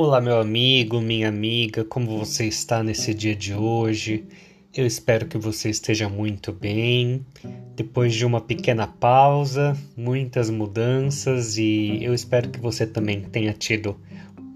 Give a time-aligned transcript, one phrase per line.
[0.00, 4.26] Olá, meu amigo, minha amiga, como você está nesse dia de hoje?
[4.72, 7.26] Eu espero que você esteja muito bem.
[7.74, 13.96] Depois de uma pequena pausa, muitas mudanças e eu espero que você também tenha tido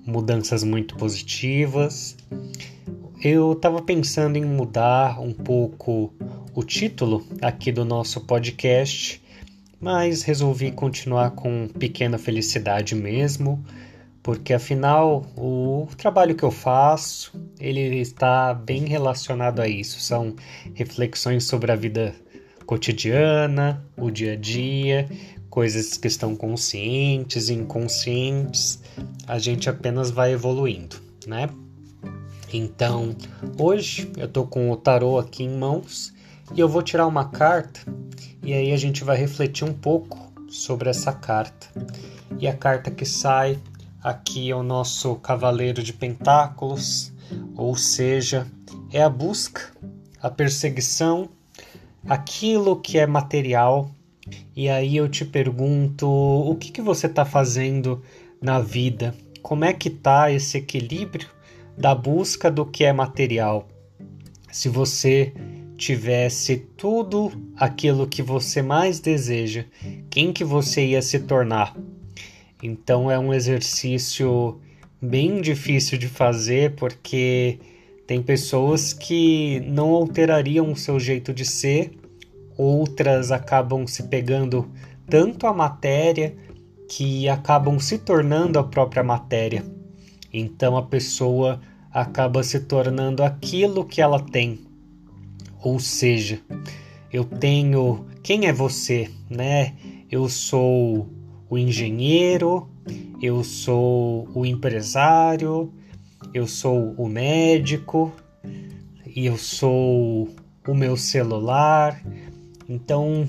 [0.06, 2.16] mudanças muito positivas.
[3.20, 6.14] Eu estava pensando em mudar um pouco
[6.54, 9.20] o título aqui do nosso podcast,
[9.80, 13.60] mas resolvi continuar com pequena felicidade mesmo
[14.22, 20.00] porque afinal o trabalho que eu faço ele está bem relacionado a isso.
[20.00, 20.34] São
[20.74, 22.14] reflexões sobre a vida
[22.66, 25.08] cotidiana, o dia a dia,
[25.50, 28.82] coisas que estão conscientes, inconscientes.
[29.26, 31.48] A gente apenas vai evoluindo, né?
[32.52, 33.16] Então,
[33.58, 36.12] hoje eu tô com o tarô aqui em mãos
[36.54, 37.80] e eu vou tirar uma carta
[38.42, 41.68] e aí a gente vai refletir um pouco sobre essa carta.
[42.38, 43.58] E a carta que sai
[44.02, 47.12] Aqui é o nosso Cavaleiro de Pentáculos,
[47.54, 48.48] ou seja,
[48.92, 49.70] é a busca,
[50.20, 51.28] a perseguição,
[52.08, 53.88] aquilo que é material.
[54.56, 58.02] E aí eu te pergunto, o que, que você está fazendo
[58.40, 59.14] na vida?
[59.40, 61.28] Como é que está esse equilíbrio
[61.78, 63.68] da busca do que é material?
[64.50, 65.32] Se você
[65.76, 69.64] tivesse tudo aquilo que você mais deseja,
[70.10, 71.76] quem que você ia se tornar?
[72.62, 74.60] Então é um exercício
[75.00, 77.58] bem difícil de fazer porque
[78.06, 81.92] tem pessoas que não alterariam o seu jeito de ser,
[82.56, 84.70] outras acabam se pegando
[85.08, 86.36] tanto a matéria
[86.88, 89.64] que acabam se tornando a própria matéria.
[90.32, 94.60] Então a pessoa acaba se tornando aquilo que ela tem.
[95.62, 96.40] Ou seja,
[97.12, 99.74] eu tenho quem é você, né?
[100.10, 101.08] Eu sou
[101.52, 102.68] o engenheiro,
[103.20, 105.72] eu sou o empresário,
[106.32, 108.12] eu sou o médico
[109.14, 110.28] eu sou
[110.66, 112.02] o meu celular.
[112.68, 113.28] Então,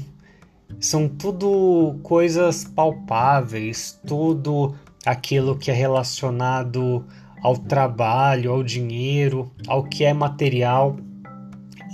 [0.79, 4.73] são tudo coisas palpáveis, tudo
[5.05, 7.05] aquilo que é relacionado
[7.41, 10.95] ao trabalho, ao dinheiro, ao que é material.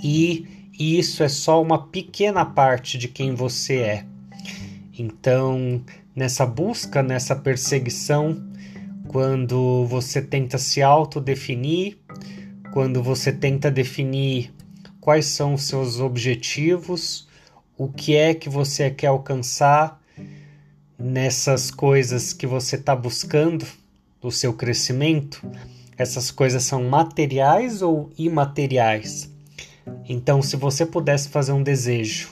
[0.02, 0.46] E
[0.78, 4.06] isso é só uma pequena parte de quem você é.
[4.96, 5.82] Então,
[6.14, 8.42] nessa busca, nessa perseguição,
[9.08, 11.98] quando você tenta se autodefinir,
[12.72, 14.52] quando você tenta definir
[15.00, 17.28] quais são os seus objetivos,
[17.76, 20.00] o que é que você quer alcançar
[20.98, 23.66] nessas coisas que você está buscando,
[24.22, 25.42] o seu crescimento,
[25.96, 29.30] essas coisas são materiais ou imateriais?
[30.08, 32.30] Então, se você pudesse fazer um desejo,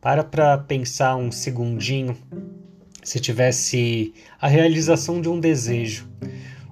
[0.00, 2.16] para para pensar um segundinho
[3.10, 6.08] se tivesse a realização de um desejo,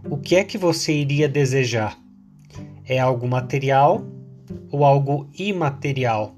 [0.08, 1.98] o que é que você iria desejar?
[2.86, 4.06] É algo material
[4.70, 6.36] ou algo imaterial?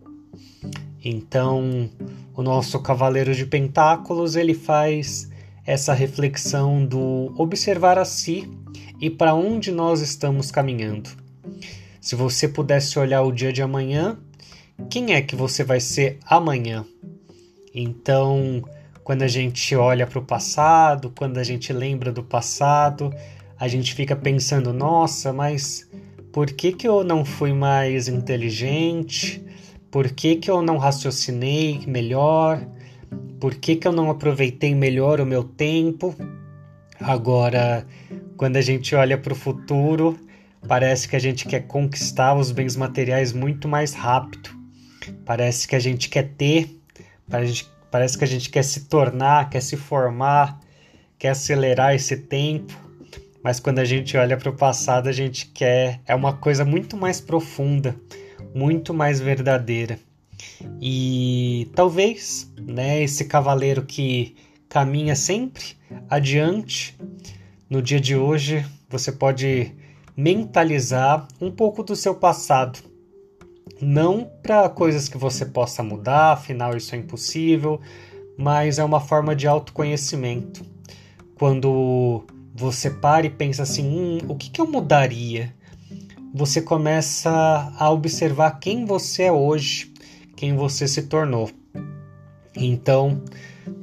[1.04, 1.90] Então,
[2.34, 5.30] o nosso cavaleiro de pentáculos, ele faz
[5.66, 8.50] essa reflexão do observar a si
[8.98, 11.10] e para onde nós estamos caminhando.
[12.00, 14.16] Se você pudesse olhar o dia de amanhã,
[14.88, 16.86] quem é que você vai ser amanhã?
[17.74, 18.64] Então,
[19.04, 23.12] quando a gente olha para o passado, quando a gente lembra do passado,
[23.58, 25.88] a gente fica pensando: nossa, mas
[26.32, 29.44] por que, que eu não fui mais inteligente?
[29.90, 32.64] Por que, que eu não raciocinei melhor?
[33.40, 36.14] Por que, que eu não aproveitei melhor o meu tempo?
[37.00, 37.86] Agora,
[38.36, 40.16] quando a gente olha para o futuro,
[40.68, 44.50] parece que a gente quer conquistar os bens materiais muito mais rápido.
[45.24, 46.78] Parece que a gente quer ter,
[47.90, 50.60] Parece que a gente quer se tornar, quer se formar,
[51.18, 52.72] quer acelerar esse tempo,
[53.42, 56.00] mas quando a gente olha para o passado, a gente quer.
[56.06, 57.96] É uma coisa muito mais profunda,
[58.54, 59.98] muito mais verdadeira.
[60.80, 64.36] E talvez, né, esse cavaleiro que
[64.68, 65.76] caminha sempre
[66.08, 66.96] adiante,
[67.68, 69.72] no dia de hoje você pode
[70.16, 72.89] mentalizar um pouco do seu passado
[73.80, 77.80] não para coisas que você possa mudar, afinal isso é impossível,
[78.36, 80.64] mas é uma forma de autoconhecimento.
[81.36, 82.24] Quando
[82.54, 85.54] você para e pensa assim, hum, o que, que eu mudaria?
[86.34, 89.92] Você começa a observar quem você é hoje,
[90.36, 91.50] quem você se tornou.
[92.54, 93.22] Então,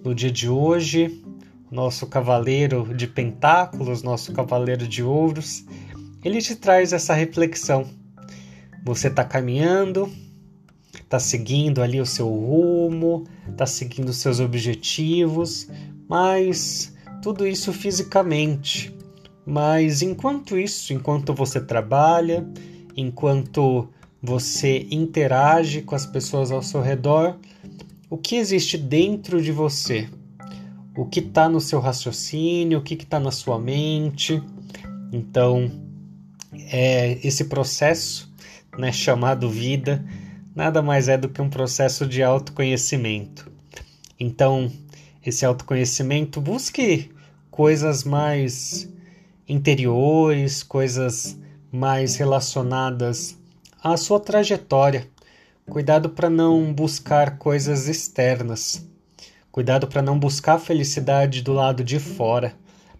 [0.03, 1.23] no dia de hoje,
[1.71, 5.65] nosso cavaleiro de pentáculos, nosso cavaleiro de ouros,
[6.23, 7.85] ele te traz essa reflexão
[8.87, 10.09] você está caminhando,
[10.93, 15.67] está seguindo ali o seu rumo, está seguindo os seus objetivos,
[16.07, 18.95] mas tudo isso fisicamente.
[19.45, 22.47] Mas enquanto isso, enquanto você trabalha,
[22.95, 23.89] enquanto
[24.21, 27.37] você interage com as pessoas ao seu redor,
[28.09, 30.09] o que existe dentro de você?
[30.95, 32.79] O que está no seu raciocínio?
[32.79, 34.41] O que está na sua mente?
[35.11, 35.69] Então,
[36.71, 38.31] é esse processo,
[38.77, 40.05] né, chamado vida,
[40.55, 43.51] nada mais é do que um processo de autoconhecimento.
[44.19, 44.71] Então,
[45.25, 47.11] esse autoconhecimento busque
[47.51, 48.87] coisas mais
[49.47, 51.37] interiores, coisas
[51.71, 53.37] mais relacionadas
[53.83, 55.07] à sua trajetória.
[55.69, 58.85] Cuidado para não buscar coisas externas.
[59.51, 62.53] Cuidado para não buscar a felicidade do lado de fora,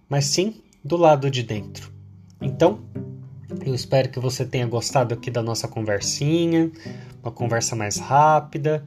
[0.09, 1.91] mas sim do lado de dentro.
[2.41, 2.80] Então,
[3.65, 6.71] eu espero que você tenha gostado aqui da nossa conversinha,
[7.21, 8.85] uma conversa mais rápida,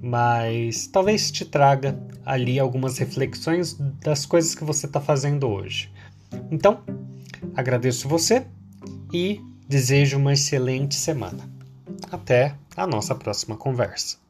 [0.00, 5.90] mas talvez te traga ali algumas reflexões das coisas que você está fazendo hoje.
[6.50, 6.80] Então,
[7.54, 8.46] agradeço você
[9.12, 11.48] e desejo uma excelente semana.
[12.10, 14.25] Até a nossa próxima conversa.